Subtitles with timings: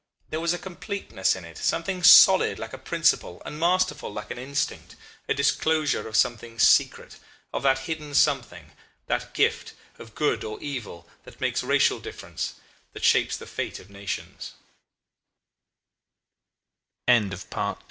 [0.31, 4.39] There was a completeness in it, something solid like a principle, and masterful like an
[4.39, 4.95] instinct
[5.29, 7.17] a disclosure of something secret
[7.53, 8.71] of that hidden something,
[9.05, 12.55] that gift, of good or evil that makes racial difference,
[12.93, 13.91] that shapes the fate of